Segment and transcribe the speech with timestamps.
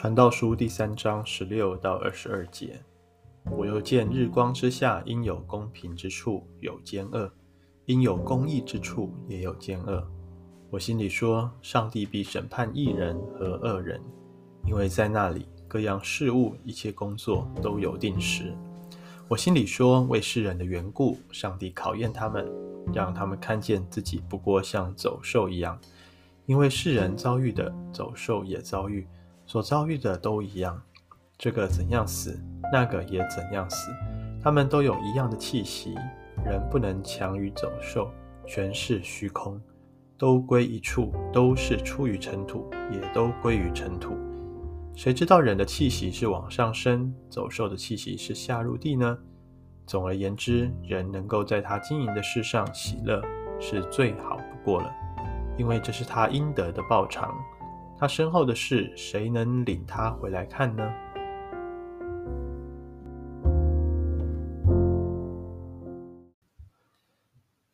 [0.00, 2.80] 传道书第三章十六到二十二节，
[3.54, 7.30] 我又见日光之下，应有公平之处，有奸恶；
[7.84, 10.02] 应有公义之处，也有奸恶。
[10.70, 14.00] 我心里说，上帝必审判义人和恶人，
[14.66, 18.56] 因为在那里各样事物、一切工作都有定时。
[19.28, 22.50] 我心里说，为世人的缘故，上帝考验他们，
[22.94, 25.78] 让他们看见自己不过像走兽一样，
[26.46, 29.06] 因为世人遭遇的，走兽也遭遇。
[29.50, 30.80] 所遭遇的都一样，
[31.36, 32.40] 这个怎样死，
[32.72, 33.90] 那个也怎样死。
[34.40, 35.96] 他们都有一样的气息，
[36.44, 38.12] 人不能强于走兽，
[38.46, 39.60] 全是虚空，
[40.16, 44.16] 都归一处，都是出于尘土，也都归于尘土。
[44.94, 49.18] 谁知道人的气息是往上升，走兽的气息是下入地呢？
[49.84, 53.20] 总而言之，人能够在他经营的事上喜乐，
[53.58, 54.88] 是最好不过了，
[55.58, 57.34] 因为这是他应得的报偿。
[58.00, 60.90] 他身后的事，谁能领他回来看呢？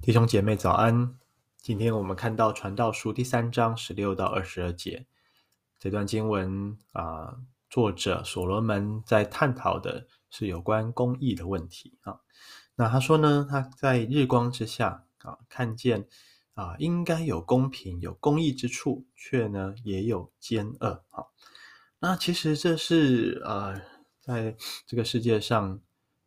[0.00, 1.14] 弟兄姐妹早安！
[1.58, 5.04] 今天我们看到《传道书》第三章十六到二十二节
[5.78, 7.36] 这段经文啊、
[7.68, 12.18] 作者所罗门在探讨的是有关公义的问题啊。
[12.76, 16.08] 那他说呢，他在日光之下啊，看见。
[16.54, 21.04] 啊，应该有公平、有公义之处，却呢也有奸恶。
[21.10, 21.32] 好，
[21.98, 23.82] 那其实这是呃，
[24.20, 25.80] 在这个世界上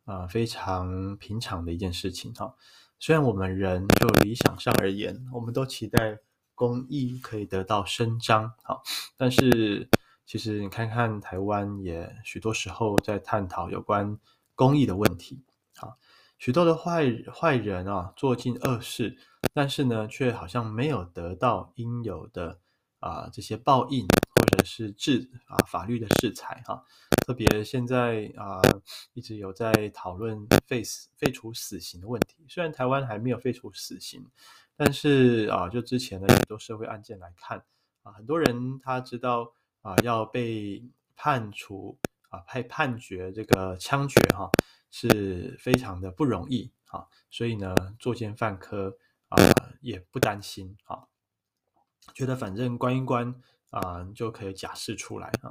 [0.04, 2.32] 啊、非常平常的一件事情。
[2.34, 2.54] 哈，
[2.98, 6.18] 虽然我们人就理想上而言，我们都期待
[6.54, 8.52] 公义可以得到伸张。
[8.62, 8.82] 好，
[9.16, 9.88] 但是
[10.26, 14.18] 其实你看看台湾，也许多时候在探讨有关
[14.54, 15.42] 公义的问题。
[15.76, 15.96] 好，
[16.38, 19.18] 许多的坏坏人啊，做尽恶事。
[19.52, 22.58] 但是呢，却好像没有得到应有的
[23.00, 26.84] 啊、这些报应，或者是制啊法律的制裁哈。
[27.24, 28.60] 特别现在啊、
[29.14, 32.44] 一直有在讨论废死废除死刑的问题。
[32.48, 34.24] 虽然台湾还没有废除死刑，
[34.76, 37.62] 但是啊就之前的许多社会案件来看
[38.02, 40.82] 啊，很多人他知道啊要被
[41.14, 41.98] 判处
[42.30, 44.50] 啊判判决这个枪决哈、啊、
[44.90, 48.96] 是非常的不容易啊，所以呢作奸犯科。
[49.30, 49.36] 啊、
[49.82, 51.04] 也不担心啊，
[52.14, 53.34] 觉得反正关一关
[53.68, 55.50] 啊、就可以假释出来啊。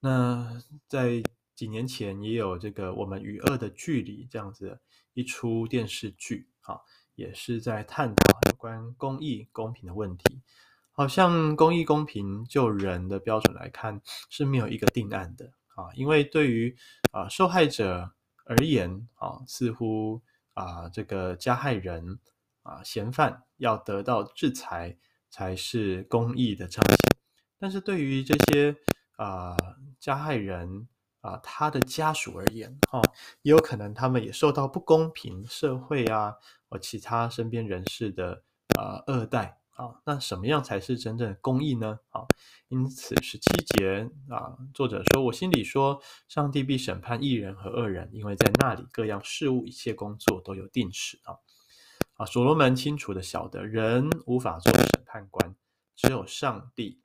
[0.00, 1.22] 那在
[1.54, 4.80] 几年前也有这个《我们与恶的距离》这样子
[5.12, 6.80] 一出电视剧啊，
[7.14, 10.40] 也是在探讨有关公义公平的问题。
[10.92, 14.00] 好像公义公平就人的标准来看
[14.30, 16.74] 是没有一个定案的啊，因为对于
[17.10, 18.14] 啊受害者
[18.52, 20.22] 而言啊，似乎
[20.54, 22.18] 啊这个加害人。
[22.64, 24.96] 啊，嫌犯要得到制裁
[25.28, 26.96] 才是公义的彰显。
[27.58, 28.76] 但是对于这些
[29.16, 29.56] 啊
[29.98, 30.86] 加害人
[31.22, 33.02] 啊他的家属而言，哈、
[33.42, 36.36] 也有可能他们也受到不公平社会啊
[36.68, 38.44] 或其他身边人士的
[38.78, 40.00] 啊恶待啊。
[40.04, 41.98] 那什么样才是真正的公义呢？
[42.10, 42.26] 啊，
[42.68, 51.36] 因此十七节啊，作者说：“我心里说，上帝必审判义人和恶人，因为在那里各样事物、一切工作都有定时啊。”
[52.16, 55.54] 啊，所罗门清楚的晓得，人无法做审判官，
[55.96, 57.00] 只有上帝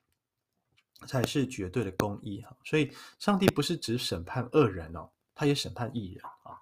[1.06, 2.56] 才是绝对的公义哈。
[2.64, 6.60] 所以，上帝不是只审判恶人哦，他也审判义人啊。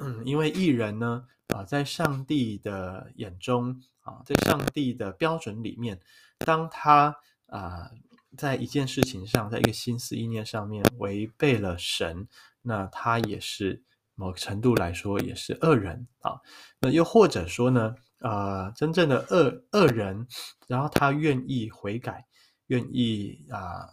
[0.00, 6.00] 嗯，因为艺人呢，啊，在上帝的眼中啊，在上帝的标准里面，
[6.38, 7.16] 当他
[7.46, 7.90] 啊，
[8.36, 12.28] 在一件事情上，在一个心思意念上面违背了神，
[12.62, 13.82] 那他也是。
[14.20, 16.40] 某程度来说，也是恶人啊。
[16.80, 20.26] 那又或者说呢，啊、真正的恶恶人，
[20.66, 22.26] 然后他愿意悔改，
[22.66, 23.86] 愿意啊、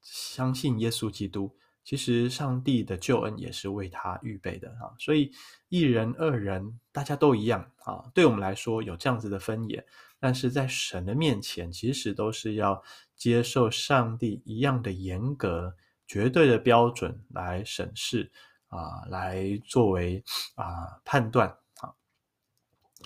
[0.00, 1.54] 相信耶稣基督。
[1.86, 4.90] 其实上帝的救恩也是为他预备的啊。
[4.98, 5.30] 所以
[5.68, 8.04] 一人二人，大家都一样啊。
[8.12, 9.86] 对我们来说有这样子的分野，
[10.18, 12.82] 但是在神的面前，其实都是要
[13.14, 15.76] 接受上帝一样的严格、
[16.06, 18.32] 绝对的标准来审视。
[18.68, 20.22] 啊，来作为
[20.56, 21.48] 啊判断
[21.80, 21.94] 啊，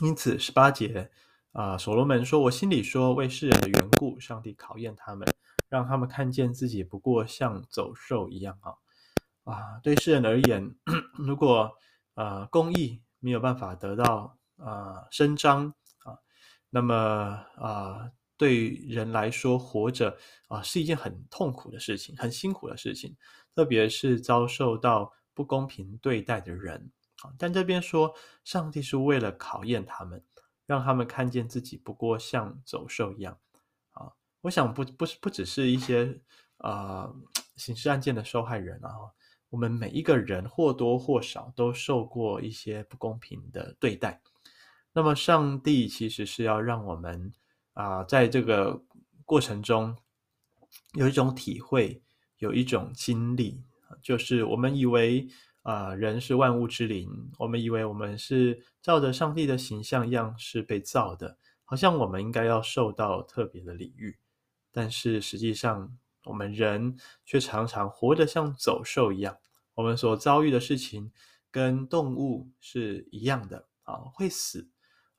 [0.00, 1.10] 因此十八节
[1.52, 5.28] 啊，所罗门说：“我心里说，为世人的缘故，上帝考验他们，
[5.70, 8.75] 让他们看见自己不过像走兽一样啊
[9.44, 9.81] 啊！
[9.82, 10.75] 对世人而言，
[11.17, 11.72] 如果
[12.12, 15.72] 啊公义没有办法得到啊伸张
[16.05, 16.19] 啊，
[16.69, 16.94] 那么
[17.56, 20.19] 啊对人来说，活着
[20.49, 23.17] 啊是一件很痛苦的事情，很辛苦的事情，
[23.55, 26.90] 特别是遭受到。”不公平对待的人
[27.22, 28.12] 啊，但这边说，
[28.44, 30.22] 上帝是为了考验他们，
[30.67, 33.38] 让他们看见自己不过像走兽一样。
[34.42, 36.19] 我想不不是不只是一些
[36.58, 37.12] 啊
[37.56, 38.90] 刑事案件的受害人啊，
[39.50, 44.20] 我们每一个人或多或少都受过一些不公平的对待。
[44.92, 47.32] 那么，上帝其实是要让我们
[47.75, 48.82] 啊、在这个
[49.25, 49.96] 过程中
[50.94, 52.02] 有一种体会，
[52.38, 53.62] 有一种经历，
[54.02, 55.28] 就是我们以为
[55.62, 57.08] 啊、人是万物之灵，
[57.38, 64.19] 我们以为我们是照着上帝的形象样式被造的，好像我们应该要受到特别的礼遇，
[64.72, 69.38] 但是实际上，我们人却常常活得像走兽一样，
[69.75, 71.12] 我们所遭遇的事情
[71.50, 74.69] 跟动物是一样的啊，会死。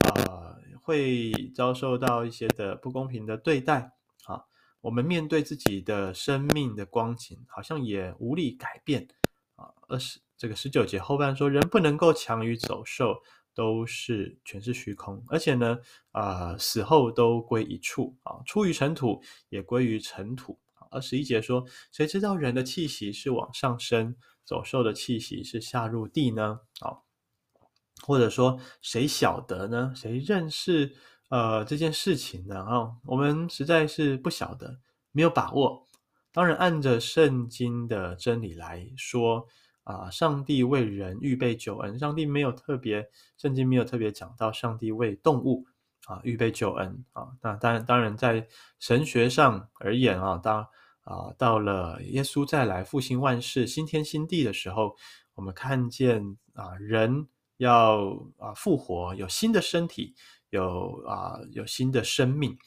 [0.01, 3.91] 啊、会遭受到一些的不公平的对待
[4.23, 4.45] 啊。
[4.81, 9.07] 我们面对自己的生命的光景，好像也无力改变
[9.55, 9.71] 啊。
[9.87, 13.21] 二十这个十九节后半说，人不能够强于走兽，
[13.53, 15.79] 都是全是虚空，而且呢，
[16.11, 20.59] 啊、死后都归一处啊，出于尘土，也归于尘土。
[20.89, 26.59] 二十一节说，谁知道人的气息是往上升，走兽的气息是下入地呢？
[26.79, 26.99] 啊。
[28.03, 29.93] 或者说，谁晓得呢？
[29.95, 30.95] 谁认识
[31.29, 32.59] 呃这件事情呢？
[32.63, 34.79] 啊，我们实在是不晓得，
[35.11, 35.87] 没有把握。
[36.33, 39.47] 当然，按着圣经的真理来说，
[39.91, 43.07] 啊，上帝为人预备救恩，上帝没有特别，
[43.37, 45.65] 圣经没有特别讲到上帝为动物
[46.05, 47.29] 啊预备救恩啊。
[47.41, 48.47] 那当然，当然在
[48.79, 50.67] 神学上而言啊，当
[51.03, 54.95] 啊到了耶稣再来复兴万世、新天新地的时候，
[55.35, 57.27] 我们看见啊人。
[57.57, 60.15] 要啊复活，有新的身体，
[60.49, 62.57] 有啊有新的生命，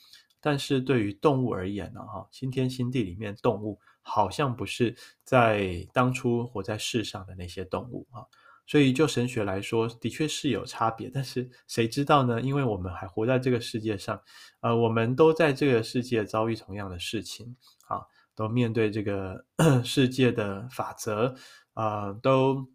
[0.44, 4.94] 但是对于动物而言呢，哈，新天新地里面动物好像不是
[5.25, 8.20] 在当初活在世上的那些动物啊，
[8.67, 12.43] 所以就神学来说，的确是有差别，但是谁知道呢？
[12.43, 14.20] 因为我们还活在这个世界上，
[14.61, 17.56] 呃，我们都在这个世界遭遇同样的事情
[17.88, 18.05] 啊，
[18.37, 19.46] 都面对这个
[19.82, 21.35] 世界的法则
[21.73, 22.69] 啊，都。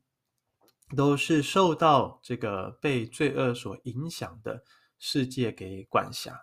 [0.97, 4.63] 都是受到这个被罪恶所影响的
[4.97, 6.35] 世界给管辖，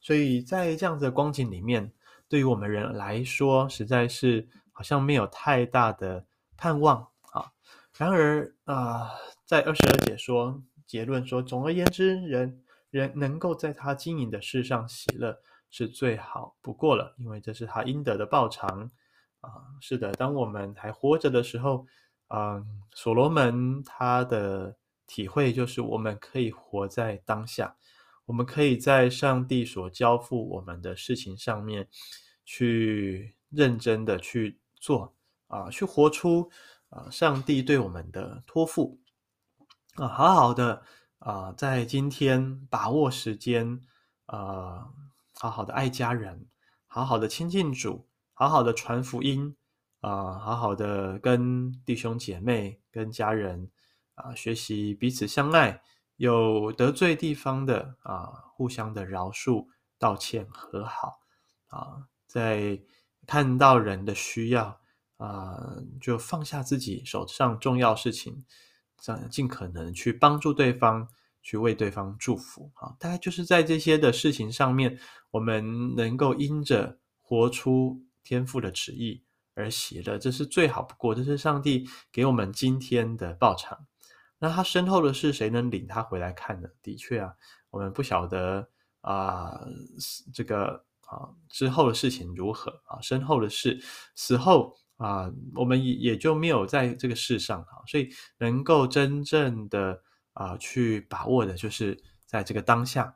[0.00, 1.92] 所以在这样子的光景里面，
[2.28, 6.24] 对于我们人来说，实在是好像没有太大的
[6.56, 7.52] 盼望啊。
[7.96, 9.10] 然而啊，
[9.44, 15.38] 在二十二节说结论说，总而言之，人人能够在他经营的事上喜乐，
[15.70, 18.90] 是最好不过了，因为这是他应得的报偿
[19.40, 19.50] 啊。
[19.80, 21.86] 是的，当我们还活着的时候。
[22.32, 22.64] 嗯，
[22.94, 24.76] 所罗门他的
[25.08, 27.74] 体会就是，我们可以活在当下，
[28.30, 31.88] 我们可以在上帝所交付我们的事情上面，
[32.44, 35.16] 去认真的去做
[35.48, 36.48] 啊，去活出
[36.90, 39.00] 啊上帝对我们的托付
[39.96, 40.80] 啊，好好的
[41.18, 43.80] 啊，在今天把握时间
[44.26, 44.86] 啊，
[45.34, 46.46] 好好的爱家人，
[46.86, 49.56] 好好的亲近主，好好的传福音。
[50.02, 53.70] 啊，好好的跟弟兄姐妹、跟家人
[54.14, 55.82] 啊，学习彼此相爱，
[56.20, 59.66] 有得罪地方的啊，互相的饶恕、
[59.98, 61.18] 道歉、和好
[61.68, 62.78] 啊，在
[63.26, 64.78] 看到人的需要
[65.16, 65.58] 啊，
[65.98, 68.44] 就放下自己手上重要事情，
[69.00, 71.08] 这样尽可能去帮助对方，
[71.40, 72.94] 去为对方祝福啊。
[72.98, 74.98] 大概就是在这些的事情上面，
[75.30, 79.24] 我们能够因着活出天父的旨意。
[79.54, 83.86] 而喜乐，这是最好不过，这是上帝给我们今天的报偿。
[84.40, 86.68] 那他身后的事，谁能领他回来看呢？
[86.82, 87.32] 的确啊，
[87.70, 88.68] 我们不晓得
[89.02, 89.60] 啊、
[90.34, 93.78] 这个啊之后的事情如何啊，身后的事，
[94.16, 103.14] 死后啊，我们也也就没有在这个世上啊，所以能够真正的啊去把握的，就是在这个当下，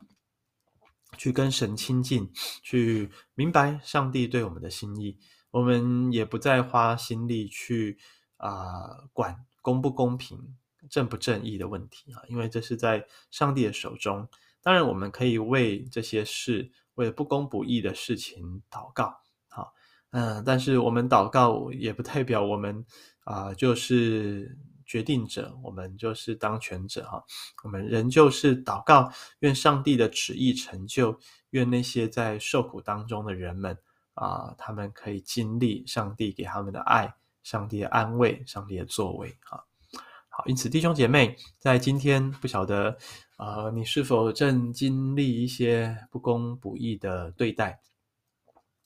[1.17, 5.17] 去跟神亲近，去明白上帝对我们的心意。
[5.51, 7.97] 我们也不再花心力去
[8.37, 10.37] 啊、管公不公平、
[10.89, 14.27] 正不正义的问题啊，因为这是在上帝的手中。
[14.61, 19.15] 当然，我们可以为这些事、为不公不义的事情祷告，
[19.47, 19.73] 好，
[20.11, 22.85] 嗯，但是我们祷告也不代表我们
[23.23, 27.23] 啊、就是决定者，我们就是当权者哈。
[27.63, 31.19] 我们仍旧是祷告，愿上帝的旨意成就，
[31.51, 33.77] 愿那些在受苦当中的人们。
[34.15, 37.13] 啊，他们可以经历上帝给他们的爱，
[37.43, 39.59] 上帝的安慰，上帝的作为啊。
[40.37, 42.97] 好，因此弟兄姐妹，在今天不晓得，
[43.37, 47.79] 呃，你是否正经历一些不公不义的对待？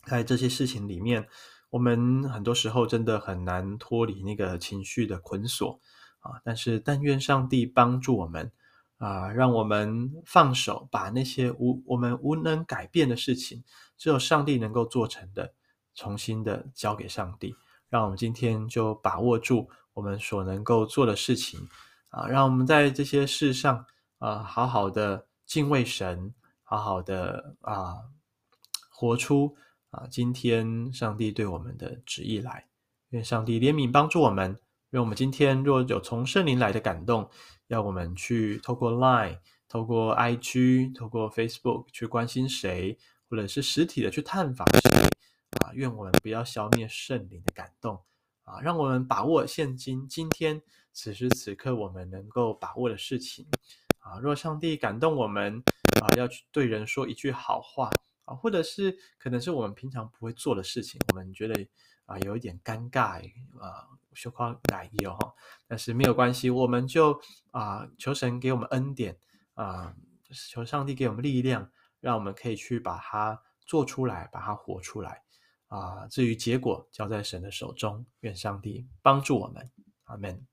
[0.05, 1.27] 在这些事情里面，
[1.71, 5.79] 我们很多时候真的很难脱离那个情绪的捆锁
[6.19, 6.39] 啊。
[6.43, 8.51] 但是，但愿上帝帮助我们。
[8.99, 13.63] 啊，让我们放手，把那些无我们无能改变的事情，
[13.97, 15.53] 只有上帝能够做成的，
[15.95, 17.55] 重新的交给上帝，
[17.89, 21.67] 让我们今天就把握住我们所能够做的事情
[22.09, 23.85] 啊，让我们在这些事上
[24.19, 27.97] 啊，好好的敬畏神，好好的啊，
[28.89, 29.57] 活出
[29.89, 32.69] 啊今天上帝对我们的旨意来。
[33.09, 34.57] 愿上帝怜悯帮助我们，
[34.91, 37.29] 愿我们今天若有从圣灵来的感动，
[37.67, 42.97] 要我们去透过 Line、透过 IG、透过 Facebook 去关心谁，
[43.29, 45.09] 或者是实体的去探访谁。
[45.59, 47.99] 啊，愿我们不要消灭圣灵的感动
[48.49, 48.59] 啊！
[48.61, 50.59] 让我们把握现今今天
[50.91, 53.45] 此时此刻我们能够把握的事情
[53.99, 54.17] 啊！
[54.19, 55.63] 若上帝感动我们
[56.01, 57.91] 啊，要去对人说一句好话
[58.25, 61.67] 啊，或者是可能是我们平常不会做的事情，我们觉得
[62.05, 63.21] 啊有一点尴尬
[63.59, 65.33] 啊，羞夸难言哈，
[65.67, 69.15] 但是没有关系，我们就啊求神给我们恩典
[69.53, 69.93] 啊，
[70.49, 75.21] 求上帝给我们力量，让我们可以去把它做出来，把它活出来。
[75.69, 78.03] 啊，至于结果，交在神的手中。
[78.21, 79.69] 愿上帝帮助我们，
[80.05, 80.45] 阿门。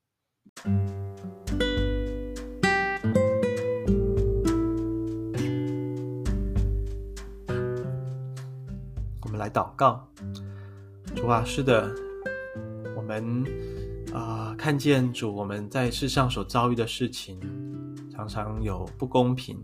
[9.22, 10.06] 我们来祷告，
[11.14, 11.90] 主啊，是的，
[12.94, 13.42] 我们
[14.12, 17.40] 啊，看见主我们在世上所遭遇的事情，
[18.10, 19.58] 常常有不公平、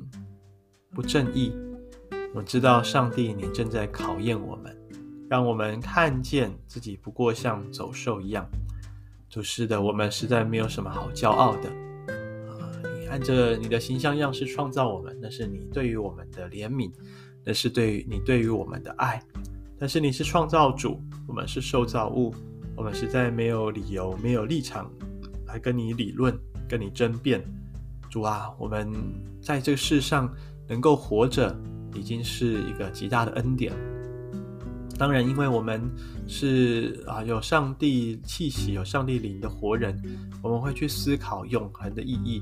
[0.93, 1.53] 不正义。
[2.35, 4.82] 我知道上帝，你正在考验我们。
[5.33, 8.47] 让我们看见自己不过像走兽一样，
[9.31, 11.71] 主是的，我们实在没有什么好骄傲的
[12.51, 12.69] 啊！
[13.01, 16.93] 你按着你的形象样式创造我们，那是你对于我们的怜悯，
[17.43, 19.23] 那是对于你对于我们的爱。
[19.79, 22.35] 但是你是创造主，我们是受造物，
[22.77, 24.93] 我们实在没有理由、没有立场
[25.47, 27.43] 来跟你理论、跟你争辩。
[28.11, 28.93] 主啊，我们
[29.41, 30.31] 在这个世上
[30.69, 31.59] 能够活着，
[31.95, 33.73] 已经是一个极大的恩典。
[35.03, 35.83] 当然，因为我们
[36.29, 40.01] 是啊有上帝气息、有上帝灵的活人，
[40.41, 42.41] 我们会去思考永恒的意义。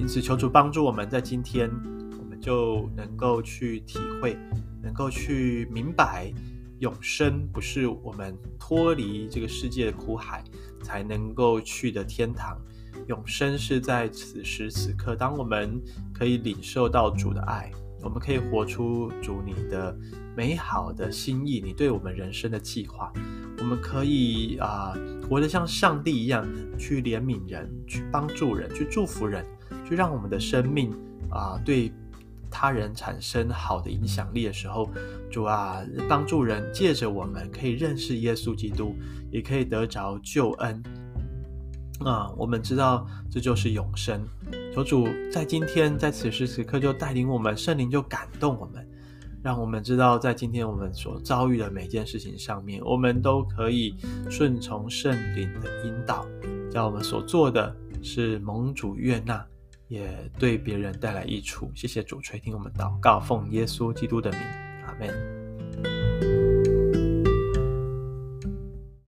[0.00, 1.70] 因此，求主帮助我们在今天，
[2.18, 4.36] 我们就能够去体会，
[4.82, 6.34] 能够去明白，
[6.80, 10.42] 永生不是我们脱离这个世界的苦海
[10.82, 12.60] 才能够去的天堂。
[13.06, 15.80] 永生是在此时此刻，当我们
[16.12, 17.70] 可以领受到主的爱。
[18.02, 19.96] 我们可以活出主你的
[20.36, 23.12] 美好的心意，你对我们人生的计划。
[23.58, 24.92] 我们可以啊、
[25.28, 26.44] 活得像上帝一样，
[26.76, 29.46] 去怜悯人，去帮助人，去祝福人，
[29.88, 30.90] 去让我们的生命
[31.30, 31.92] 啊、对
[32.50, 34.90] 他人产生好的影响力的时候，
[35.30, 38.96] 主啊，帮助人，借着我们可以认识耶稣基督，
[39.30, 40.82] 也可以得着救恩。
[42.00, 44.26] 啊、嗯，我们知道这就是永生。
[44.72, 48.88] 求主在今天，在此时此刻就带领我们，圣灵就感动我们，
[49.42, 53.94] 让我们知道，在今天我们所遭遇的每件事情上面，我们都可以
[54.30, 56.26] 顺从圣灵的引导，
[56.70, 59.44] 叫我们所做的是蒙主悦纳，
[59.88, 61.70] 也对别人带来益处。
[61.74, 64.40] 谢谢主垂听我们祷告，奉耶稣基督的名，
[64.86, 65.41] 阿门。